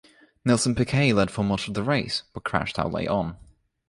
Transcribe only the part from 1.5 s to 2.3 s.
of the race,